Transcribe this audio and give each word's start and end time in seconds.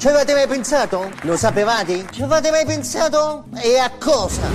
Ci 0.00 0.08
avete 0.08 0.32
mai 0.32 0.46
pensato? 0.46 1.12
Lo 1.24 1.36
sapevate? 1.36 2.06
Ci 2.10 2.22
avete 2.22 2.50
mai 2.50 2.64
pensato? 2.64 3.44
E 3.62 3.76
a 3.76 3.90
cosa? 3.98 4.48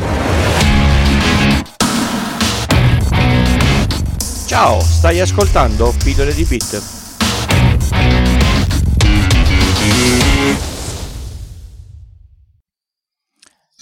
Ciao, 4.48 4.82
stai 4.82 5.20
ascoltando 5.20 5.94
Pillole 6.04 6.34
di 6.34 6.46
Bit. 6.46 6.95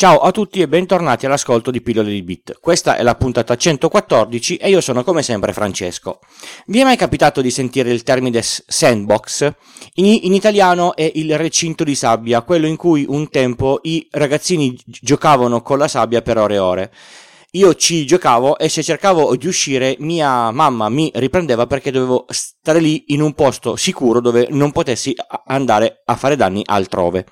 Ciao 0.03 0.17
a 0.17 0.31
tutti 0.31 0.59
e 0.59 0.67
bentornati 0.67 1.25
all'ascolto 1.25 1.71
di 1.71 1.81
Pillole 1.81 2.11
di 2.11 2.23
Bit. 2.23 2.59
Questa 2.59 2.97
è 2.97 3.03
la 3.03 3.15
puntata 3.15 3.55
114 3.55 4.57
e 4.57 4.67
io 4.67 4.81
sono 4.81 5.01
come 5.01 5.23
sempre 5.23 5.53
Francesco. 5.53 6.19
Vi 6.65 6.77
è 6.77 6.83
mai 6.83 6.97
capitato 6.97 7.39
di 7.39 7.49
sentire 7.49 7.89
il 7.89 8.03
termine 8.03 8.41
sandbox? 8.43 9.49
In, 9.93 10.19
in, 10.23 10.33
italiano 10.33 10.93
è 10.93 11.09
il 11.15 11.37
recinto 11.37 11.85
di 11.85 11.95
sabbia, 11.95 12.41
quello 12.41 12.67
in 12.67 12.75
cui 12.75 13.05
un 13.07 13.29
tempo 13.29 13.79
i 13.83 14.05
ragazzini 14.11 14.77
giocavano 14.83 15.61
con 15.61 15.77
la 15.77 15.87
sabbia 15.87 16.21
per 16.21 16.37
ore 16.37 16.55
e 16.55 16.59
ore. 16.59 16.91
Io 17.51 17.73
ci 17.75 18.05
giocavo 18.05 18.57
e 18.57 18.67
se 18.67 18.83
cercavo 18.83 19.33
di 19.37 19.47
uscire 19.47 19.95
mia 19.99 20.51
mamma 20.51 20.89
mi 20.89 21.11
riprendeva 21.13 21.65
perché 21.65 21.91
dovevo 21.91 22.25
stare 22.27 22.81
lì 22.81 23.05
in 23.13 23.21
un 23.21 23.31
posto 23.31 23.77
sicuro 23.77 24.19
dove 24.19 24.47
non 24.49 24.73
potessi 24.73 25.15
andare 25.45 26.01
a 26.03 26.17
fare 26.17 26.35
danni 26.35 26.61
altrove. 26.65 27.25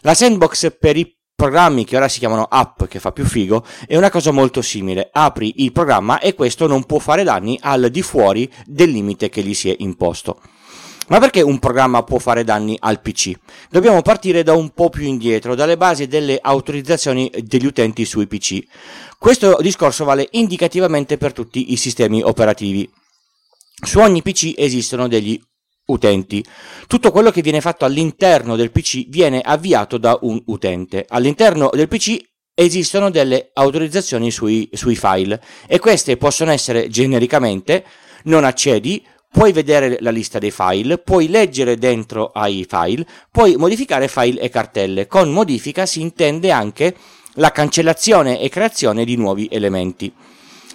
La 0.00 0.14
sandbox 0.14 0.74
per 0.78 0.96
i 0.96 1.17
programmi 1.38 1.84
che 1.84 1.96
ora 1.96 2.08
si 2.08 2.18
chiamano 2.18 2.48
app, 2.50 2.86
che 2.86 2.98
fa 2.98 3.12
più 3.12 3.24
figo, 3.24 3.64
è 3.86 3.96
una 3.96 4.10
cosa 4.10 4.32
molto 4.32 4.60
simile. 4.60 5.08
Apri 5.12 5.62
il 5.62 5.70
programma 5.70 6.18
e 6.18 6.34
questo 6.34 6.66
non 6.66 6.82
può 6.82 6.98
fare 6.98 7.22
danni 7.22 7.56
al 7.62 7.90
di 7.92 8.02
fuori 8.02 8.52
del 8.66 8.90
limite 8.90 9.28
che 9.28 9.42
gli 9.42 9.54
si 9.54 9.70
è 9.70 9.76
imposto. 9.78 10.40
Ma 11.06 11.20
perché 11.20 11.40
un 11.40 11.60
programma 11.60 12.02
può 12.02 12.18
fare 12.18 12.42
danni 12.42 12.76
al 12.80 13.00
PC? 13.00 13.34
Dobbiamo 13.70 14.02
partire 14.02 14.42
da 14.42 14.54
un 14.54 14.70
po' 14.70 14.90
più 14.90 15.04
indietro, 15.04 15.54
dalle 15.54 15.76
basi 15.76 16.08
delle 16.08 16.40
autorizzazioni 16.42 17.30
degli 17.44 17.66
utenti 17.66 18.04
sui 18.04 18.26
PC. 18.26 18.58
Questo 19.16 19.58
discorso 19.60 20.04
vale 20.04 20.26
indicativamente 20.32 21.18
per 21.18 21.32
tutti 21.32 21.72
i 21.72 21.76
sistemi 21.76 22.20
operativi. 22.20 22.90
Su 23.80 24.00
ogni 24.00 24.22
PC 24.22 24.54
esistono 24.56 25.06
degli 25.06 25.40
utenti. 25.88 26.44
Tutto 26.86 27.10
quello 27.10 27.30
che 27.30 27.42
viene 27.42 27.60
fatto 27.60 27.84
all'interno 27.84 28.56
del 28.56 28.70
PC 28.70 29.08
viene 29.08 29.40
avviato 29.40 29.98
da 29.98 30.18
un 30.22 30.40
utente. 30.46 31.04
All'interno 31.08 31.70
del 31.72 31.88
PC 31.88 32.16
esistono 32.54 33.10
delle 33.10 33.50
autorizzazioni 33.52 34.30
sui, 34.30 34.68
sui 34.72 34.96
file 34.96 35.40
e 35.66 35.78
queste 35.78 36.16
possono 36.16 36.50
essere 36.50 36.88
genericamente 36.88 37.84
non 38.24 38.44
accedi, 38.44 39.04
puoi 39.30 39.52
vedere 39.52 39.98
la 40.00 40.10
lista 40.10 40.38
dei 40.38 40.50
file, 40.50 40.98
puoi 40.98 41.28
leggere 41.28 41.76
dentro 41.76 42.30
ai 42.32 42.66
file, 42.68 43.06
puoi 43.30 43.56
modificare 43.56 44.08
file 44.08 44.40
e 44.40 44.48
cartelle. 44.48 45.06
Con 45.06 45.30
modifica 45.30 45.86
si 45.86 46.00
intende 46.00 46.50
anche 46.50 46.94
la 47.34 47.52
cancellazione 47.52 48.40
e 48.40 48.48
creazione 48.48 49.04
di 49.04 49.16
nuovi 49.16 49.48
elementi. 49.50 50.12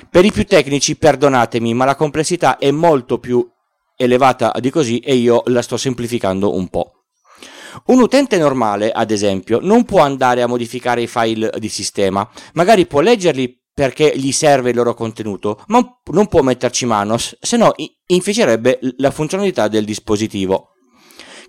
Per 0.10 0.26
i 0.26 0.32
più 0.32 0.46
tecnici, 0.46 0.96
perdonatemi, 0.96 1.74
ma 1.74 1.86
la 1.86 1.96
complessità 1.96 2.58
è 2.58 2.72
molto 2.72 3.20
più 3.20 3.48
elevata 4.04 4.52
di 4.60 4.70
così 4.70 5.00
e 5.00 5.16
io 5.16 5.44
la 5.48 5.62
sto 5.62 5.78
semplificando 5.78 6.56
un 6.56 6.68
po'. 6.68 7.04
Un 7.86 8.02
utente 8.02 8.38
normale, 8.38 8.92
ad 8.92 9.10
esempio, 9.10 9.60
non 9.62 9.84
può 9.84 10.02
andare 10.02 10.42
a 10.42 10.48
modificare 10.48 11.02
i 11.02 11.08
file 11.08 11.52
di 11.58 11.70
sistema, 11.70 12.30
magari 12.54 12.86
può 12.86 13.00
leggerli 13.00 13.62
perché 13.74 14.14
gli 14.16 14.32
serve 14.32 14.70
il 14.70 14.76
loro 14.76 14.94
contenuto, 14.94 15.64
ma 15.68 15.84
non 16.12 16.28
può 16.28 16.42
metterci 16.44 16.86
mano, 16.86 17.18
se 17.18 17.58
no 17.58 17.74
inficerebbe 18.06 18.80
la 18.98 19.10
funzionalità 19.10 19.68
del 19.68 19.86
dispositivo. 19.86 20.70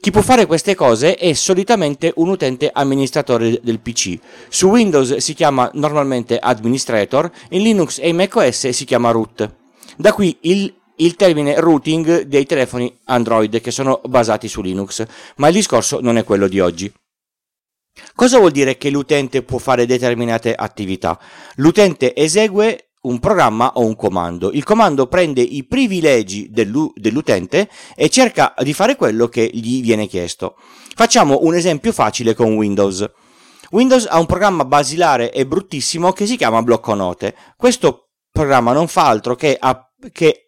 Chi 0.01 0.11
può 0.11 0.23
fare 0.23 0.47
queste 0.47 0.75
cose 0.75 1.15
è 1.15 1.33
solitamente 1.33 2.13
un 2.17 2.29
utente 2.29 2.71
amministratore 2.73 3.61
del 3.63 3.81
PC. 3.81 4.19
Su 4.49 4.69
Windows 4.69 5.17
si 5.17 5.35
chiama 5.35 5.71
normalmente 5.75 6.39
administrator, 6.39 7.31
in 7.51 7.63
Linux 7.63 7.99
e 7.99 8.09
in 8.09 8.17
macOS 8.17 8.69
si 8.69 8.85
chiama 8.85 9.11
root. 9.11 9.51
Da 9.97 10.13
qui 10.13 10.37
il 10.43 10.75
il 10.97 11.17
termine 11.17 11.59
routing 11.61 12.23
dei 12.23 12.47
telefoni 12.47 13.01
Android 13.05 13.61
che 13.61 13.71
sono 13.71 14.01
basati 14.07 14.49
su 14.49 14.63
Linux, 14.63 15.05
ma 15.37 15.49
il 15.49 15.55
discorso 15.55 16.01
non 16.01 16.17
è 16.17 16.25
quello 16.25 16.49
di 16.49 16.61
oggi. 16.61 16.93
Cosa 18.15 18.39
vuol 18.39 18.51
dire 18.51 18.77
che 18.77 18.91
l'utente 18.91 19.43
può 19.43 19.59
fare 19.59 19.87
determinate 19.87 20.55
attività? 20.55 21.19
L'utente 21.57 22.15
esegue 22.15 22.91
un 23.03 23.19
programma 23.21 23.73
o 23.75 23.85
un 23.85 23.97
comando. 23.97 24.51
Il 24.53 24.65
comando 24.65 25.07
prende 25.07 25.41
i 25.41 25.65
privilegi 25.65 26.49
dell'utente 26.51 27.69
e 27.95 28.09
cerca 28.09 28.55
di 28.63 28.73
fare 28.73 28.97
quello 28.97 29.29
che 29.29 29.49
gli 29.53 29.83
viene 29.83 30.07
chiesto. 30.07 30.57
Facciamo 30.95 31.41
un 31.43 31.55
esempio 31.55 31.93
facile 31.93 32.35
con 32.35 32.55
Windows. 32.55 33.09
Windows 33.71 34.07
ha 34.09 34.19
un 34.19 34.27
programma 34.27 34.65
basilare 34.65 35.33
e 35.33 35.47
bruttissimo 35.47 36.13
che 36.13 36.27
si 36.27 36.37
chiama 36.37 36.63
blocco 36.63 36.95
note. 36.95 37.35
Questo 37.57 38.11
programma 38.31 38.73
non 38.73 38.89
fa 38.89 39.07
altro 39.07 39.35
che, 39.35 39.57
a, 39.59 39.91
che 40.13 40.44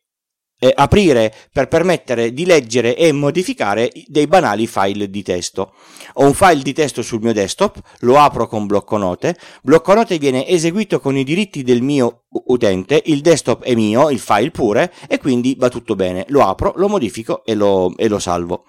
eh, 0.59 0.73
aprire 0.75 1.35
per 1.53 1.69
permettere 1.69 2.33
di 2.33 2.47
leggere 2.47 2.97
e 2.97 3.13
modificare 3.13 3.93
dei 4.07 4.27
banali 4.27 4.67
file 4.67 5.11
di 5.11 5.23
testo. 5.23 5.75
Ho 6.15 6.25
un 6.25 6.35
file 6.35 6.63
di 6.63 6.73
testo 6.73 7.03
sul 7.03 7.21
mio 7.21 7.33
desktop, 7.33 7.81
lo 8.01 8.19
apro 8.19 8.47
con 8.47 8.67
blocco 8.67 8.97
note, 8.97 9.37
blocco 9.63 9.95
note 9.95 10.19
viene 10.19 10.47
eseguito 10.47 11.01
con 11.01 11.17
i 11.17 11.25
diritti 11.25 11.63
del 11.63 11.83
mio 11.83 12.25
utente, 12.47 13.03
il 13.07 13.21
desktop 13.21 13.63
è 13.63 13.75
mio, 13.75 14.11
il 14.11 14.19
file 14.19 14.51
pure, 14.51 14.93
e 15.09 15.19
quindi 15.19 15.57
va 15.59 15.69
tutto 15.69 15.95
bene. 15.95 16.25
Lo 16.29 16.43
apro, 16.43 16.73
lo 16.77 16.89
modifico 16.89 17.45
e 17.45 17.55
lo, 17.55 17.93
e 17.97 18.09
lo 18.09 18.19
salvo. 18.19 18.65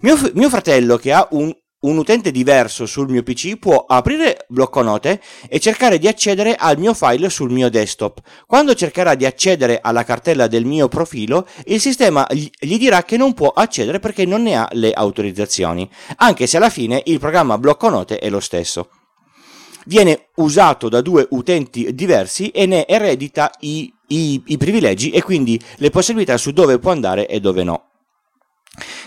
Mio, 0.00 0.16
mio 0.34 0.48
fratello 0.48 0.96
che 0.96 1.12
ha 1.12 1.26
un 1.32 1.54
un 1.80 1.96
utente 1.96 2.30
diverso 2.30 2.84
sul 2.84 3.08
mio 3.08 3.22
PC 3.22 3.56
può 3.56 3.84
aprire 3.88 4.44
blocco 4.48 4.82
note 4.82 5.20
e 5.48 5.58
cercare 5.60 5.98
di 5.98 6.08
accedere 6.08 6.54
al 6.54 6.78
mio 6.78 6.92
file 6.92 7.30
sul 7.30 7.50
mio 7.50 7.70
desktop. 7.70 8.20
Quando 8.46 8.74
cercherà 8.74 9.14
di 9.14 9.24
accedere 9.24 9.78
alla 9.80 10.04
cartella 10.04 10.46
del 10.46 10.66
mio 10.66 10.88
profilo, 10.88 11.46
il 11.66 11.80
sistema 11.80 12.26
gli 12.30 12.76
dirà 12.76 13.02
che 13.04 13.16
non 13.16 13.32
può 13.32 13.48
accedere 13.48 13.98
perché 13.98 14.26
non 14.26 14.42
ne 14.42 14.56
ha 14.56 14.68
le 14.72 14.92
autorizzazioni, 14.92 15.88
anche 16.16 16.46
se 16.46 16.58
alla 16.58 16.70
fine 16.70 17.00
il 17.06 17.18
programma 17.18 17.56
blocco 17.56 17.88
note 17.88 18.18
è 18.18 18.28
lo 18.28 18.40
stesso. 18.40 18.90
Viene 19.86 20.26
usato 20.36 20.90
da 20.90 21.00
due 21.00 21.26
utenti 21.30 21.94
diversi 21.94 22.50
e 22.50 22.66
ne 22.66 22.86
eredita 22.86 23.50
i, 23.60 23.90
i, 24.08 24.42
i 24.48 24.58
privilegi 24.58 25.10
e 25.10 25.22
quindi 25.22 25.58
le 25.76 25.88
possibilità 25.88 26.36
su 26.36 26.50
dove 26.50 26.78
può 26.78 26.90
andare 26.90 27.26
e 27.26 27.40
dove 27.40 27.64
no. 27.64 27.89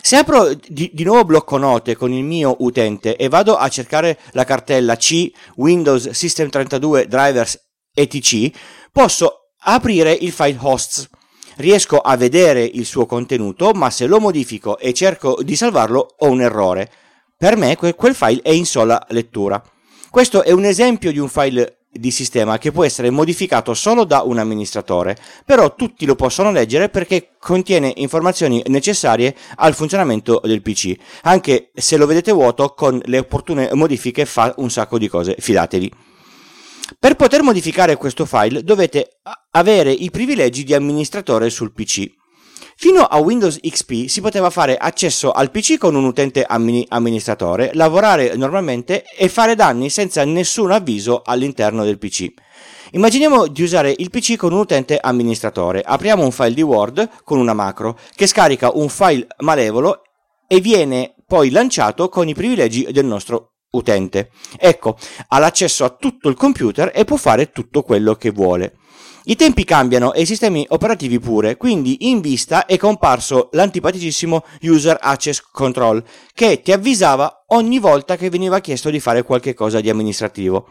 Se 0.02 0.18
apro 0.18 0.54
di, 0.54 0.92
di, 0.94 1.04
nuovo 1.04 1.24
blocco 1.24 1.58
note 1.58 1.96
con 1.96 2.12
il 2.12 2.24
mio 2.24 2.58
utente 2.60 3.16
e 3.16 3.30
vado 3.30 3.56
a 3.56 3.70
cercare 3.70 4.20
la 4.32 4.44
cartella 4.44 4.98
C 4.98 5.32
Windows 5.56 6.10
System 6.10 6.50
32 6.50 7.08
Drivers 7.08 7.60
etc, 7.94 8.54
posso 8.92 9.52
aprire 9.60 10.12
il 10.12 10.32
file 10.32 10.58
hosts. 10.60 11.10
Riesco 11.56 12.00
a 12.00 12.18
vedere 12.18 12.64
il 12.64 12.86
suo 12.86 13.06
contenuto, 13.06 13.72
ma 13.72 13.90
se 13.90 14.08
lo 14.08 14.20
modifico 14.20 14.78
e 14.78 14.94
cerco 14.94 15.38
di 15.42 15.56
salvarlo 15.56 16.16
ho 16.18 16.28
un 16.28 16.42
errore. 16.42 16.92
Per 17.38 17.56
me 17.56 17.76
quel 17.78 18.16
file 18.16 18.42
è 18.42 18.50
in 18.50 18.66
sola 18.66 19.06
lettura. 19.10 19.64
Questo 20.10 20.44
è 20.44 20.52
un 20.52 20.66
esempio 20.66 21.12
di 21.12 21.20
un 21.20 21.30
file 21.30 21.83
di 21.94 22.12
sistema 22.12 22.58
che 22.58 22.72
può 22.72 22.84
essere 22.84 23.10
modificato 23.10 23.74
solo 23.74 24.04
da 24.04 24.22
un 24.22 24.40
amministratore, 24.40 25.16
però 25.46 25.76
tutti 25.76 26.06
lo 26.06 26.16
possono 26.16 26.52
leggere 26.52 26.90
perché 26.90 27.30
contiene 27.40 27.94
informazioni 27.98 28.64
necessarie 28.68 29.36
al 29.56 29.76
funzionamento 29.76 30.42
del 30.44 30.62
PC. 30.62 30.96
Anche 31.24 31.72
se 31.74 31.98
lo 31.98 32.06
vedete 32.06 32.32
vuoto, 32.32 32.74
con 32.74 33.00
le 33.06 33.20
opportune 33.20 33.70
modifiche 33.74 34.26
fa 34.26 34.54
un 34.58 34.70
sacco 34.70 34.98
di 34.98 35.08
cose, 35.08 35.36
fidatevi. 35.38 35.92
Per 37.00 37.16
poter 37.16 37.42
modificare 37.44 37.96
questo 37.96 38.26
file 38.26 38.64
dovete 38.64 39.20
avere 39.52 39.92
i 39.92 40.12
privilegi 40.12 40.64
di 40.64 40.74
amministratore 40.74 41.50
sul 41.50 41.72
PC. 41.72 42.22
Fino 42.76 43.02
a 43.02 43.18
Windows 43.18 43.60
XP 43.62 44.08
si 44.08 44.20
poteva 44.20 44.50
fare 44.50 44.78
accesso 44.78 45.32
al 45.32 45.52
PC 45.52 45.78
con 45.78 45.96
un 45.96 46.06
utente 46.06 46.44
amministratore, 46.44 47.72
lavorare 47.74 48.36
normalmente 48.36 49.04
e 49.16 49.30
fare 49.30 49.56
danni 49.56 49.90
senza 49.90 50.26
nessun 50.26 50.72
avviso 50.72 51.22
all'interno 51.24 51.84
del 51.84 51.98
PC. 51.98 52.34
Immaginiamo 52.92 53.48
di 53.48 53.64
usare 53.64 53.94
il 53.96 54.10
PC 54.10 54.36
con 54.36 54.54
un 54.54 54.60
utente 54.60 55.00
amministratore. 55.00 55.82
Apriamo 55.84 56.24
un 56.24 56.32
file 56.32 56.54
di 56.54 56.62
Word 56.62 57.10
con 57.24 57.40
una 57.40 57.54
macro 57.54 57.98
che 58.16 58.28
scarica 58.28 58.72
un 58.74 58.90
file 58.90 59.28
malevolo 59.40 60.02
e 60.48 60.60
viene 60.60 61.16
poi 61.26 61.50
lanciato 61.50 62.10
con 62.10 62.28
i 62.28 62.34
privilegi 62.34 62.88
del 62.92 63.06
nostro 63.06 63.54
utente. 63.72 64.30
Ecco, 64.58 64.98
ha 65.30 65.40
l'accesso 65.40 65.86
a 65.86 65.90
tutto 65.90 66.30
il 66.30 66.36
computer 66.36 66.92
e 66.94 67.06
può 67.06 67.18
fare 67.18 67.52
tutto 67.52 67.82
quello 67.82 68.16
che 68.16 68.30
vuole. 68.30 68.78
I 69.26 69.38
tempi 69.38 69.64
cambiano 69.64 70.12
e 70.12 70.22
i 70.22 70.26
sistemi 70.26 70.66
operativi 70.70 71.18
pure, 71.18 71.56
quindi 71.56 72.10
in 72.10 72.20
vista 72.20 72.66
è 72.66 72.76
comparso 72.76 73.48
l'antipaticissimo 73.54 74.44
User 74.64 74.98
Access 75.00 75.42
Control, 75.50 76.04
che 76.34 76.62
ti 76.62 76.74
avvisava 76.74 77.46
ogni 77.48 77.80
volta 77.80 78.18
che 78.18 78.30
veniva 78.30 78.60
chiesto 78.60 78.90
di 78.90 79.00
fare 79.00 79.24
qualche 79.24 79.54
cosa 79.54 79.80
di 79.80 79.90
amministrativo. 79.90 80.68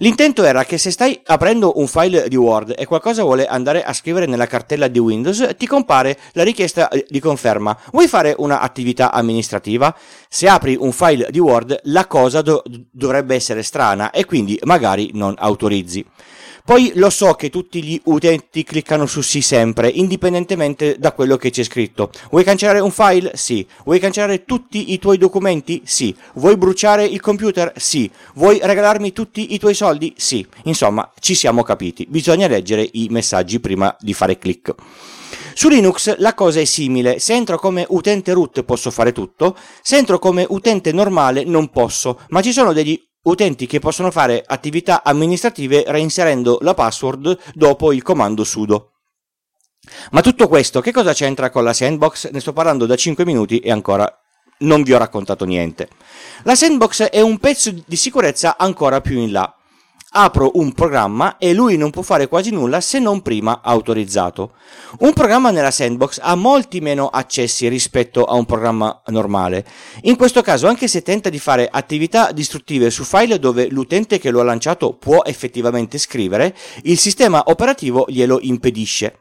L'intento 0.00 0.44
era 0.44 0.64
che 0.66 0.76
se 0.76 0.90
stai 0.90 1.18
aprendo 1.24 1.78
un 1.78 1.86
file 1.86 2.28
di 2.28 2.36
Word 2.36 2.74
e 2.76 2.84
qualcosa 2.84 3.22
vuole 3.22 3.46
andare 3.46 3.82
a 3.82 3.94
scrivere 3.94 4.26
nella 4.26 4.46
cartella 4.46 4.88
di 4.88 4.98
Windows, 4.98 5.54
ti 5.56 5.66
compare 5.66 6.18
la 6.32 6.42
richiesta 6.42 6.90
eh, 6.90 7.06
di 7.08 7.18
conferma. 7.18 7.74
Vuoi 7.92 8.08
fare 8.08 8.34
un'attività 8.36 9.10
amministrativa? 9.10 9.96
Se 10.28 10.48
apri 10.48 10.76
un 10.78 10.92
file 10.92 11.28
di 11.30 11.38
Word, 11.38 11.80
la 11.84 12.06
cosa 12.06 12.42
do- 12.42 12.62
dovrebbe 12.90 13.34
essere 13.34 13.62
strana 13.62 14.10
e 14.10 14.26
quindi 14.26 14.60
magari 14.64 15.12
non 15.14 15.34
autorizzi. 15.38 16.04
Poi 16.66 16.90
lo 16.96 17.10
so 17.10 17.34
che 17.34 17.48
tutti 17.48 17.80
gli 17.80 18.00
utenti 18.06 18.64
cliccano 18.64 19.06
su 19.06 19.20
sì 19.20 19.40
sempre, 19.40 19.88
indipendentemente 19.88 20.96
da 20.98 21.12
quello 21.12 21.36
che 21.36 21.50
c'è 21.50 21.62
scritto. 21.62 22.10
Vuoi 22.28 22.42
cancellare 22.42 22.80
un 22.80 22.90
file? 22.90 23.30
Sì. 23.34 23.64
Vuoi 23.84 24.00
cancellare 24.00 24.44
tutti 24.44 24.92
i 24.92 24.98
tuoi 24.98 25.16
documenti? 25.16 25.82
Sì. 25.84 26.12
Vuoi 26.34 26.56
bruciare 26.56 27.04
il 27.04 27.20
computer? 27.20 27.72
Sì. 27.76 28.10
Vuoi 28.34 28.58
regalarmi 28.60 29.12
tutti 29.12 29.54
i 29.54 29.60
tuoi 29.60 29.74
soldi? 29.74 30.12
Sì. 30.16 30.44
Insomma, 30.64 31.08
ci 31.20 31.36
siamo 31.36 31.62
capiti. 31.62 32.04
Bisogna 32.08 32.48
leggere 32.48 32.88
i 32.94 33.06
messaggi 33.10 33.60
prima 33.60 33.96
di 34.00 34.12
fare 34.12 34.36
click. 34.36 34.74
Su 35.54 35.68
Linux 35.68 36.16
la 36.18 36.34
cosa 36.34 36.60
è 36.60 36.64
simile, 36.64 37.18
se 37.18 37.32
entro 37.32 37.58
come 37.58 37.86
utente 37.88 38.34
root 38.34 38.62
posso 38.64 38.90
fare 38.90 39.12
tutto, 39.12 39.56
se 39.82 39.96
entro 39.96 40.18
come 40.18 40.44
utente 40.46 40.92
normale 40.92 41.44
non 41.44 41.70
posso, 41.70 42.20
ma 42.28 42.42
ci 42.42 42.52
sono 42.52 42.74
degli 42.74 43.05
utenti 43.26 43.66
che 43.66 43.78
possono 43.78 44.10
fare 44.10 44.42
attività 44.44 45.02
amministrative 45.04 45.84
reinserendo 45.86 46.58
la 46.62 46.74
password 46.74 47.38
dopo 47.54 47.92
il 47.92 48.02
comando 48.02 48.44
sudo. 48.44 48.92
Ma 50.10 50.20
tutto 50.20 50.48
questo 50.48 50.80
che 50.80 50.92
cosa 50.92 51.12
c'entra 51.12 51.50
con 51.50 51.62
la 51.62 51.72
sandbox? 51.72 52.30
Ne 52.30 52.40
sto 52.40 52.52
parlando 52.52 52.86
da 52.86 52.96
5 52.96 53.24
minuti 53.24 53.58
e 53.58 53.70
ancora 53.70 54.10
non 54.58 54.82
vi 54.82 54.92
ho 54.92 54.98
raccontato 54.98 55.44
niente. 55.44 55.88
La 56.42 56.54
sandbox 56.54 57.04
è 57.04 57.20
un 57.20 57.38
pezzo 57.38 57.72
di 57.86 57.96
sicurezza 57.96 58.56
ancora 58.56 59.00
più 59.00 59.18
in 59.18 59.32
là 59.32 59.56
apro 60.18 60.52
un 60.54 60.72
programma 60.72 61.36
e 61.36 61.52
lui 61.52 61.76
non 61.76 61.90
può 61.90 62.00
fare 62.02 62.26
quasi 62.26 62.50
nulla 62.50 62.80
se 62.80 62.98
non 62.98 63.20
prima 63.20 63.60
autorizzato. 63.62 64.52
Un 65.00 65.12
programma 65.12 65.50
nella 65.50 65.70
sandbox 65.70 66.18
ha 66.22 66.34
molti 66.34 66.80
meno 66.80 67.08
accessi 67.08 67.68
rispetto 67.68 68.24
a 68.24 68.34
un 68.34 68.46
programma 68.46 69.02
normale. 69.08 69.64
In 70.02 70.16
questo 70.16 70.40
caso, 70.40 70.68
anche 70.68 70.88
se 70.88 71.02
tenta 71.02 71.28
di 71.28 71.38
fare 71.38 71.68
attività 71.70 72.32
distruttive 72.32 72.90
su 72.90 73.04
file 73.04 73.38
dove 73.38 73.68
l'utente 73.68 74.18
che 74.18 74.30
lo 74.30 74.40
ha 74.40 74.44
lanciato 74.44 74.94
può 74.94 75.22
effettivamente 75.22 75.98
scrivere, 75.98 76.56
il 76.84 76.98
sistema 76.98 77.42
operativo 77.46 78.06
glielo 78.08 78.38
impedisce. 78.40 79.18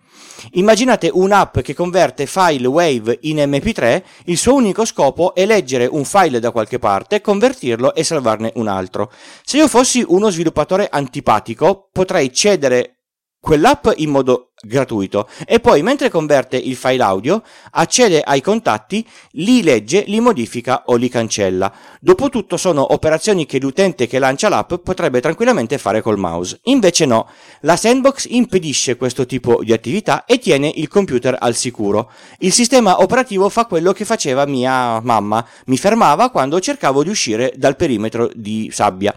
Immaginate 0.53 1.09
un'app 1.11 1.59
che 1.59 1.73
converte 1.73 2.25
file 2.25 2.67
Wave 2.67 3.19
in 3.21 3.37
MP3, 3.37 4.03
il 4.25 4.37
suo 4.37 4.55
unico 4.55 4.85
scopo 4.85 5.33
è 5.33 5.45
leggere 5.45 5.85
un 5.85 6.05
file 6.05 6.39
da 6.39 6.51
qualche 6.51 6.79
parte, 6.79 7.21
convertirlo 7.21 7.93
e 7.93 8.03
salvarne 8.03 8.51
un 8.55 8.67
altro. 8.67 9.11
Se 9.43 9.57
io 9.57 9.67
fossi 9.67 10.03
uno 10.07 10.29
sviluppatore 10.29 10.87
antipatico, 10.89 11.89
potrei 11.91 12.31
cedere 12.31 12.99
quell'app 13.39 13.87
in 13.97 14.09
modo 14.09 14.51
gratuito 14.65 15.27
e 15.45 15.59
poi 15.59 15.81
mentre 15.81 16.09
converte 16.09 16.57
il 16.57 16.75
file 16.75 17.03
audio 17.03 17.41
accede 17.71 18.21
ai 18.21 18.41
contatti, 18.41 19.05
li 19.31 19.63
legge, 19.63 20.03
li 20.07 20.19
modifica 20.19 20.83
o 20.87 20.95
li 20.95 21.09
cancella. 21.09 21.71
Dopotutto 21.99 22.57
sono 22.57 22.93
operazioni 22.93 23.45
che 23.45 23.59
l'utente 23.59 24.07
che 24.07 24.19
lancia 24.19 24.49
l'app 24.49 24.73
potrebbe 24.75 25.21
tranquillamente 25.21 25.77
fare 25.77 26.01
col 26.01 26.17
mouse. 26.17 26.59
Invece 26.63 27.05
no, 27.05 27.27
la 27.61 27.75
sandbox 27.75 28.27
impedisce 28.29 28.97
questo 28.97 29.25
tipo 29.25 29.63
di 29.63 29.73
attività 29.73 30.25
e 30.25 30.39
tiene 30.39 30.71
il 30.75 30.87
computer 30.87 31.35
al 31.39 31.55
sicuro. 31.55 32.11
Il 32.39 32.51
sistema 32.51 33.01
operativo 33.01 33.49
fa 33.49 33.65
quello 33.65 33.93
che 33.93 34.05
faceva 34.05 34.45
mia 34.45 34.99
mamma, 35.01 35.45
mi 35.65 35.77
fermava 35.77 36.29
quando 36.29 36.59
cercavo 36.59 37.03
di 37.03 37.09
uscire 37.09 37.53
dal 37.55 37.75
perimetro 37.75 38.29
di 38.33 38.69
sabbia. 38.71 39.15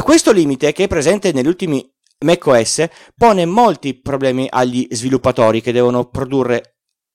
Questo 0.00 0.32
limite, 0.32 0.72
che 0.72 0.84
è 0.84 0.88
presente 0.88 1.32
negli 1.32 1.46
ultimi 1.46 1.91
macOS 2.22 2.86
pone 3.16 3.44
molti 3.46 3.94
problemi 3.94 4.46
agli 4.48 4.86
sviluppatori 4.90 5.60
che 5.60 5.72
devono 5.72 6.06
produrre 6.06 6.72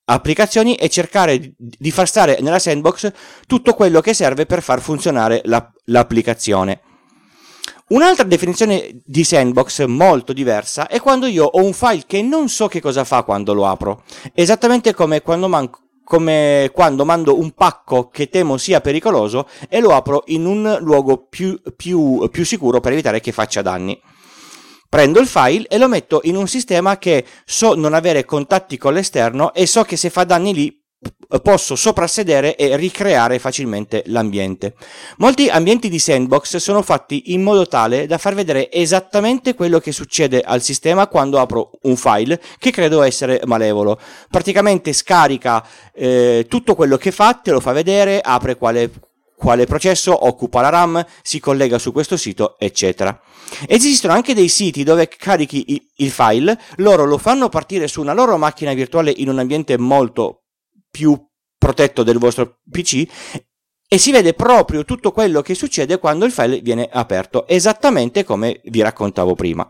applicazioni 0.09 0.75
e 0.75 0.89
cercare 0.89 1.53
di 1.57 1.91
far 1.91 2.07
stare 2.07 2.39
nella 2.41 2.59
sandbox 2.59 3.11
tutto 3.45 3.73
quello 3.73 4.01
che 4.01 4.13
serve 4.13 4.45
per 4.45 4.61
far 4.61 4.81
funzionare 4.81 5.41
la, 5.45 5.69
l'applicazione. 5.85 6.81
Un'altra 7.89 8.25
definizione 8.25 9.01
di 9.05 9.23
sandbox 9.23 9.85
molto 9.85 10.33
diversa 10.33 10.87
è 10.87 10.99
quando 10.99 11.25
io 11.25 11.45
ho 11.45 11.63
un 11.63 11.71
file 11.71 12.03
che 12.05 12.21
non 12.21 12.49
so 12.49 12.67
che 12.67 12.81
cosa 12.81 13.05
fa 13.05 13.23
quando 13.23 13.53
lo 13.53 13.65
apro, 13.65 14.03
esattamente 14.33 14.93
come 14.93 15.21
quando, 15.21 15.47
man- 15.47 15.69
come 16.03 16.69
quando 16.73 17.05
mando 17.05 17.39
un 17.39 17.51
pacco 17.51 18.09
che 18.09 18.27
temo 18.27 18.57
sia 18.57 18.81
pericoloso 18.81 19.47
e 19.69 19.79
lo 19.79 19.93
apro 19.93 20.23
in 20.27 20.45
un 20.45 20.77
luogo 20.81 21.27
più, 21.27 21.61
più, 21.75 22.27
più 22.29 22.45
sicuro 22.45 22.81
per 22.81 22.91
evitare 22.91 23.21
che 23.21 23.31
faccia 23.31 23.61
danni 23.61 23.97
prendo 24.89 25.19
il 25.19 25.27
file 25.27 25.67
e 25.67 25.77
lo 25.77 25.87
metto 25.87 26.21
in 26.23 26.35
un 26.35 26.47
sistema 26.47 26.97
che 26.97 27.25
so 27.45 27.75
non 27.75 27.93
avere 27.93 28.25
contatti 28.25 28.77
con 28.77 28.93
l'esterno 28.93 29.53
e 29.53 29.65
so 29.65 29.83
che 29.83 29.97
se 29.97 30.09
fa 30.09 30.23
danni 30.23 30.53
lì 30.53 30.85
posso 31.43 31.75
soprassedere 31.75 32.55
e 32.55 32.75
ricreare 32.75 33.37
facilmente 33.37 34.03
l'ambiente. 34.07 34.73
Molti 35.17 35.49
ambienti 35.49 35.89
di 35.89 35.99
sandbox 35.99 36.57
sono 36.57 36.81
fatti 36.81 37.33
in 37.33 37.43
modo 37.43 37.67
tale 37.67 38.07
da 38.07 38.17
far 38.17 38.33
vedere 38.33 38.71
esattamente 38.71 39.53
quello 39.53 39.79
che 39.79 39.91
succede 39.91 40.41
al 40.41 40.61
sistema 40.61 41.07
quando 41.07 41.39
apro 41.39 41.71
un 41.83 41.95
file 41.97 42.41
che 42.57 42.71
credo 42.71 43.01
essere 43.01 43.41
malevolo. 43.45 43.99
Praticamente 44.29 44.93
scarica 44.93 45.65
eh, 45.93 46.45
tutto 46.47 46.75
quello 46.75 46.97
che 46.97 47.11
fa, 47.11 47.33
te 47.33 47.51
lo 47.51 47.59
fa 47.59 47.73
vedere, 47.73 48.19
apre 48.21 48.55
quale, 48.55 48.89
quale 49.37 49.67
processo 49.67 50.25
occupa 50.25 50.61
la 50.61 50.69
RAM, 50.69 51.05
si 51.21 51.39
collega 51.39 51.77
su 51.77 51.91
questo 51.91 52.17
sito, 52.17 52.57
eccetera. 52.57 53.21
Esistono 53.67 54.13
anche 54.13 54.33
dei 54.33 54.49
siti 54.49 54.83
dove 54.83 55.07
carichi 55.07 55.87
il 55.97 56.09
file, 56.09 56.59
loro 56.77 57.05
lo 57.05 57.19
fanno 57.19 57.47
partire 57.47 57.87
su 57.87 58.01
una 58.01 58.13
loro 58.13 58.35
macchina 58.37 58.73
virtuale 58.73 59.13
in 59.15 59.29
un 59.29 59.37
ambiente 59.37 59.77
molto 59.77 60.45
più 60.89 61.15
protetto 61.55 62.01
del 62.01 62.17
vostro 62.17 62.61
PC 62.69 63.05
e 63.87 63.97
si 63.99 64.11
vede 64.11 64.33
proprio 64.33 64.83
tutto 64.83 65.11
quello 65.11 65.41
che 65.41 65.53
succede 65.53 65.99
quando 65.99 66.25
il 66.25 66.31
file 66.31 66.59
viene 66.59 66.89
aperto, 66.91 67.47
esattamente 67.47 68.23
come 68.23 68.59
vi 68.65 68.81
raccontavo 68.81 69.35
prima. 69.35 69.69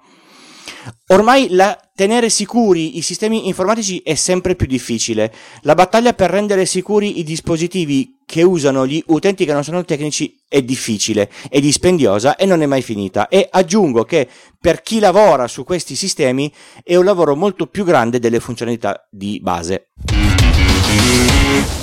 Ormai 1.08 1.48
la, 1.50 1.78
tenere 1.96 2.30
sicuri 2.30 2.98
i 2.98 3.02
sistemi 3.02 3.48
informatici 3.48 4.02
è 4.04 4.16
sempre 4.16 4.56
più 4.56 4.68
difficile. 4.68 5.34
La 5.62 5.74
battaglia 5.74 6.14
per 6.14 6.30
rendere 6.30 6.66
sicuri 6.66 7.20
i 7.20 7.24
dispositivi 7.24 8.18
che 8.26 8.44
usano 8.44 8.86
gli 8.86 9.02
utenti 9.08 9.46
che 9.46 9.54
non 9.54 9.64
sono 9.64 9.84
tecnici 9.84 10.40
è 10.48 10.62
difficile, 10.62 11.32
è 11.50 11.60
dispendiosa 11.60 12.36
e 12.36 12.46
non 12.46 12.62
è 12.62 12.66
mai 12.66 12.82
finita. 12.82 13.30
E 13.30 13.48
aggiungo 13.50 14.04
che 14.04 14.28
per 14.60 14.82
chi 14.82 15.00
lavora 15.00 15.48
su 15.48 15.64
questi 15.64 15.96
sistemi 15.96 16.52
è 16.84 16.96
un 16.96 17.06
lavoro 17.06 17.36
molto 17.36 17.68
più 17.68 17.84
grande 17.84 18.20
delle 18.20 18.40
funzionalità 18.40 19.08
di 19.10 19.40
base. 19.42 19.90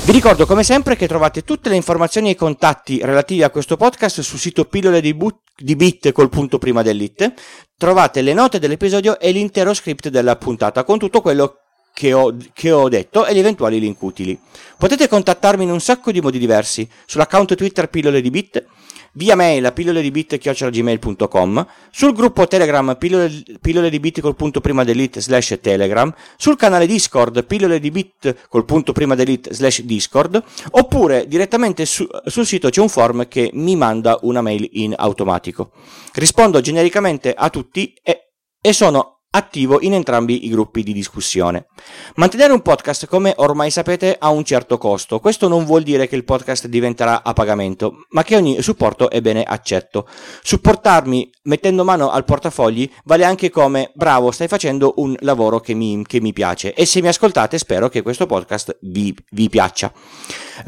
Vi 0.05 0.13
ricordo 0.13 0.45
come 0.45 0.63
sempre 0.63 0.97
che 0.97 1.07
trovate 1.07 1.45
tutte 1.45 1.71
le 1.71 1.77
informazioni 1.77 2.29
e 2.29 2.33
i 2.33 2.37
contatti 2.37 3.01
relativi 3.03 3.43
a 3.43 3.49
questo 3.49 3.79
podcast 3.79 4.21
sul 4.21 4.39
sito 4.39 4.67
pillole 4.67 5.01
di, 5.01 5.15
but, 5.15 5.37
di 5.57 5.77
bit 5.77 6.13
col 6.13 6.29
punto 6.29 6.59
prima 6.59 6.83
dell'it. 6.83 7.33
Trovate 7.79 8.21
le 8.21 8.35
note 8.35 8.59
dell'episodio 8.59 9.19
e 9.19 9.31
l'intero 9.31 9.73
script 9.73 10.09
della 10.09 10.37
puntata 10.37 10.85
con 10.85 10.99
tutto 10.99 11.23
quello 11.23 11.57
che 11.95 12.13
ho, 12.13 12.37
che 12.53 12.71
ho, 12.71 12.89
detto 12.91 13.25
e 13.25 13.33
gli 13.33 13.39
eventuali 13.39 13.81
link 13.81 14.03
utili. 14.03 14.39
Potete 14.77 15.09
contattarmi 15.09 15.65
in 15.65 15.71
un 15.71 15.81
sacco 15.81 16.13
di 16.13 16.21
modi 16.21 16.39
diversi, 16.39 16.87
sull'account 17.07 17.55
Twitter 17.55 17.89
pillole 17.89 18.21
di 18.21 18.31
bit, 18.31 18.67
via 19.15 19.35
mail 19.35 19.67
a 19.67 19.73
pillole 19.73 20.01
di 20.01 20.11
bit 20.11 20.39
gmail.com, 20.39 21.67
sul 21.91 22.13
gruppo 22.13 22.47
Telegram 22.47 22.97
pillole, 22.99 23.43
pillole 23.61 23.91
di 23.91 24.01
bit 24.01 24.21
col 24.21 24.35
punto 24.35 24.61
prima 24.61 24.85
delete 24.85 25.21
slash 25.21 25.59
Telegram, 25.61 26.13
sul 26.37 26.57
canale 26.57 26.87
Discord 26.87 27.45
pillole 27.45 27.81
di 27.81 27.91
bit 27.91 28.49
col 28.49 28.65
punto 28.65 28.93
prima 28.93 29.15
delete 29.15 29.53
slash 29.53 29.83
Discord, 29.83 30.43
oppure 30.71 31.27
direttamente 31.27 31.85
su, 31.87 32.07
sul 32.27 32.47
sito 32.47 32.69
c'è 32.69 32.81
un 32.81 32.89
form 32.89 33.29
che 33.29 33.51
mi 33.55 33.77
manda 33.77 34.19
una 34.23 34.43
mail 34.43 34.69
in 34.73 34.95
automatico. 34.97 35.71
Rispondo 36.15 36.61
genericamente 36.61 37.35
a 37.35 37.51
tutti 37.51 37.95
e, 38.03 38.33
e 38.61 38.73
sono 38.73 39.14
attivo 39.35 39.81
in 39.81 39.95
entrambi 39.95 40.47
i 40.47 40.49
gruppi 40.49 40.83
di 40.83 40.93
discussione. 40.93 41.67
Mantenere 42.15 42.53
un 42.53 42.63
podcast, 42.63 43.07
come 43.07 43.33
ormai 43.37 43.71
sapete, 43.71 44.17
ha 44.19 44.31
un 44.31 44.45
certo 44.45 44.79
costo. 44.79 45.19
Questo 45.19 45.49
non 45.49 45.65
vuol 45.65 45.83
dire 45.83 46.07
che 46.07 46.17
il 46.17 46.25
podcast 46.25 46.67
diventerà 46.69 47.23
a 47.23 47.33
pagamento, 47.33 48.07
ma 48.11 48.23
che 48.23 48.37
ogni 48.37 48.63
supporto 48.63 49.11
è 49.11 49.21
bene 49.21 49.43
accetto. 49.43 50.09
Supportarmi 50.43 51.31
mettendo 51.43 51.85
mano 51.85 52.11
al 52.11 52.25
portafogli 52.25 52.89
vale 53.05 53.25
anche 53.25 53.51
come 53.51 53.91
bravo, 53.95 54.31
stai 54.31 54.49
facendo 54.49 54.95
un 54.97 55.15
lavoro 55.21 55.61
che 55.61 55.75
mi, 55.75 56.05
che 56.07 56.21
mi 56.21 56.33
piace 56.33 56.73
e 56.73 56.87
se 56.87 57.01
mi 57.01 57.09
ascoltate 57.09 57.59
spero 57.59 57.89
che 57.89 58.03
questo 58.03 58.27
podcast 58.27 58.79
vi, 58.83 59.15
vi 59.31 59.49
piaccia. 59.49 59.93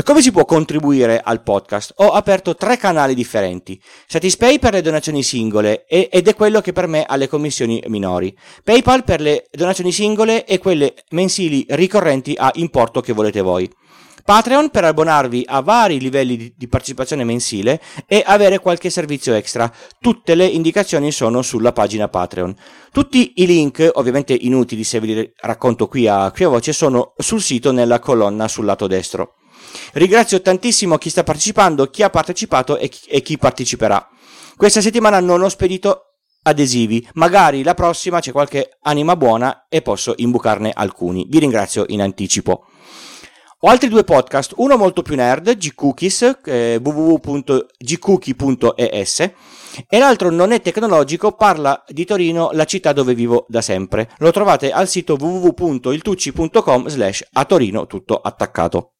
Come 0.02 0.20
si 0.20 0.32
può 0.32 0.44
contribuire 0.44 1.20
al 1.23 1.42
podcast? 1.42 1.92
Ho 1.96 2.11
aperto 2.11 2.56
tre 2.56 2.76
canali 2.76 3.14
differenti. 3.14 3.80
Satispay 4.06 4.58
per 4.58 4.73
le 4.73 4.82
donazioni 4.82 5.23
singole 5.23 5.87
ed 5.87 6.26
è 6.26 6.35
quello 6.35 6.61
che 6.61 6.73
per 6.73 6.88
me 6.88 7.04
ha 7.04 7.14
le 7.14 7.28
commissioni 7.28 7.82
minori. 7.87 8.37
PayPal 8.64 9.04
per 9.04 9.20
le 9.20 9.46
donazioni 9.50 9.92
singole 9.92 10.44
e 10.44 10.58
quelle 10.58 10.94
mensili 11.10 11.64
ricorrenti 11.70 12.34
a 12.36 12.50
importo 12.54 13.00
che 13.00 13.12
volete 13.12 13.40
voi. 13.40 13.70
Patreon 14.26 14.70
per 14.70 14.82
abbonarvi 14.82 15.44
a 15.46 15.60
vari 15.60 16.00
livelli 16.00 16.52
di, 16.56 16.66
partecipazione 16.66 17.22
mensile 17.22 17.80
e 18.08 18.25
avere 18.26 18.58
qualche 18.58 18.90
servizio 18.90 19.34
extra. 19.34 19.72
Tutte 20.00 20.34
le 20.34 20.46
indicazioni 20.46 21.12
sono 21.12 21.42
sulla 21.42 21.70
pagina 21.70 22.08
Patreon. 22.08 22.52
Tutti 22.90 23.34
i 23.36 23.46
link, 23.46 23.88
ovviamente 23.94 24.34
inutili 24.34 24.82
se 24.82 24.98
ve 24.98 25.06
li 25.06 25.32
racconto 25.42 25.86
qui 25.86 26.08
a, 26.08 26.32
qui 26.32 26.44
voce, 26.44 26.72
sono 26.72 27.12
sul 27.18 27.40
sito 27.40 27.70
nella 27.70 28.00
colonna 28.00 28.48
sul 28.48 28.64
lato 28.64 28.88
destro. 28.88 29.34
Ringrazio 29.92 30.42
tantissimo 30.42 30.98
chi 30.98 31.08
sta 31.08 31.22
partecipando, 31.22 31.86
chi 31.86 32.02
ha 32.02 32.10
partecipato 32.10 32.78
e 32.78 32.88
chi 32.88 33.38
parteciperà. 33.38 34.08
Questa 34.56 34.80
settimana 34.80 35.20
non 35.20 35.42
ho 35.42 35.48
spedito 35.48 36.05
adesivi, 36.46 37.06
magari 37.14 37.62
la 37.62 37.74
prossima 37.74 38.20
c'è 38.20 38.32
qualche 38.32 38.78
anima 38.82 39.16
buona 39.16 39.66
e 39.68 39.82
posso 39.82 40.14
imbucarne 40.16 40.72
alcuni. 40.74 41.26
Vi 41.28 41.38
ringrazio 41.38 41.84
in 41.88 42.00
anticipo. 42.00 42.64
Ho 43.60 43.68
altri 43.68 43.88
due 43.88 44.04
podcast, 44.04 44.52
uno 44.56 44.76
molto 44.76 45.00
più 45.02 45.16
nerd, 45.16 45.56
Gcookies, 45.56 46.40
eh, 46.44 46.78
www.gcookie.es 46.82 49.30
e 49.88 49.98
l'altro 49.98 50.30
non 50.30 50.52
è 50.52 50.60
tecnologico, 50.60 51.32
parla 51.32 51.82
di 51.88 52.04
Torino, 52.04 52.50
la 52.52 52.64
città 52.64 52.92
dove 52.92 53.14
vivo 53.14 53.46
da 53.48 53.62
sempre. 53.62 54.10
Lo 54.18 54.30
trovate 54.30 54.70
al 54.70 54.88
sito 54.88 55.16
www.iltucci.com 55.18 56.86
slash 56.86 57.26
a 57.32 57.44
Torino 57.44 57.86
tutto 57.86 58.20
attaccato. 58.20 58.92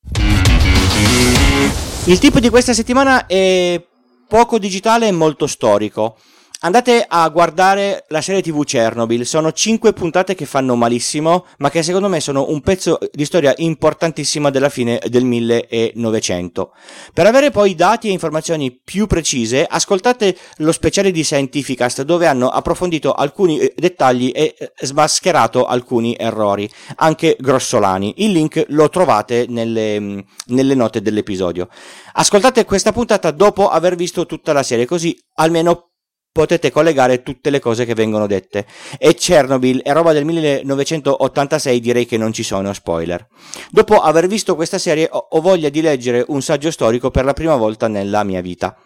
Il 2.07 2.19
tipo 2.19 2.41
di 2.41 2.49
questa 2.49 2.73
settimana 2.73 3.27
è 3.27 3.81
poco 4.27 4.59
digitale 4.59 5.09
e 5.09 5.13
molto 5.13 5.47
storico. 5.47 6.17
Andate 6.61 7.05
a 7.07 7.29
guardare 7.29 8.07
la 8.09 8.23
serie 8.23 8.41
TV 8.41 8.65
Chernobyl, 8.65 9.27
sono 9.27 9.53
5 9.53 9.93
puntate 9.93 10.35
che 10.35 10.47
fanno 10.47 10.75
malissimo, 10.75 11.45
ma 11.59 11.69
che 11.69 11.83
secondo 11.83 12.09
me 12.09 12.19
sono 12.19 12.49
un 12.49 12.63
pezzo 12.63 12.99
di 13.13 13.27
storia 13.27 13.53
importantissima 13.59 14.49
della 14.49 14.71
fine 14.71 14.99
del 15.07 15.27
1900. 15.27 16.73
Per 17.13 17.27
avere 17.27 17.51
poi 17.51 17.75
dati 17.75 18.09
e 18.09 18.13
informazioni 18.13 18.73
più 18.73 19.07
precise, 19.07 19.67
ascoltate 19.69 20.35
lo 20.57 20.73
speciale 20.73 21.11
di 21.11 21.23
Scientificast 21.23 22.01
dove 22.05 22.27
hanno 22.27 22.49
approfondito 22.49 23.13
alcuni 23.13 23.59
eh, 23.59 23.75
dettagli 23.77 24.33
e 24.35 24.55
eh, 24.59 24.73
smascherato 24.81 25.67
alcuni 25.67 26.17
errori, 26.19 26.69
anche 26.97 27.37
grossolani. 27.39 28.15
Il 28.25 28.33
link 28.33 28.65
lo 28.69 28.89
trovate 28.89 29.45
nelle, 29.47 30.01
mm, 30.01 30.19
nelle 30.47 30.75
note 30.75 31.03
dell'episodio. 31.03 31.69
Ascoltate 32.15 32.65
questa 32.65 32.93
puntata 32.93 33.31
dopo 33.31 33.69
aver 33.69 33.95
visto 33.95 34.25
tutta 34.25 34.55
la 34.55 34.63
serie, 34.63 34.87
così 34.87 35.15
almeno 35.35 35.91
potete 36.37 36.71
collegare 36.71 37.23
tutte 37.23 37.49
le 37.49 37.61
cose 37.61 37.87
che 37.87 37.95
vengono 37.95 38.27
dette. 38.27 38.67
E 38.99 39.15
Chernobyl 39.15 39.81
è 39.81 39.95
roba 39.95 40.13
del 40.13 40.27
1986, 40.27 41.81
direi 41.81 42.05
che 42.05 42.19
non 42.19 42.35
ci 42.35 42.43
sono 42.43 42.75
spoiler. 42.75 43.27
Dopo 43.71 43.97
aver 44.03 44.27
visto 44.27 44.55
questa 44.55 44.77
serie 44.77 45.09
ho 45.11 45.41
voglia 45.41 45.71
di 45.71 45.81
leggere 45.81 46.27
un 46.29 46.43
saggio 46.43 46.71
storico 46.71 47.11
per 47.11 47.25
la 47.25 47.33
prima 47.33 47.57
volta 47.57 47.89
nella 47.89 48.23
mia 48.23 48.43
vita. 48.43 48.77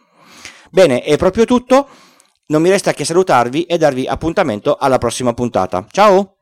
Bene, 0.71 1.03
è 1.03 1.17
proprio 1.17 1.45
tutto. 1.45 1.89
Non 2.47 2.63
mi 2.63 2.71
resta 2.71 2.93
che 2.93 3.05
salutarvi 3.05 3.65
e 3.65 3.79
darvi 3.79 4.07
appuntamento 4.07 4.77
alla 4.77 4.99
prossima 4.99 5.35
puntata. 5.35 5.85
Ciao! 5.91 6.40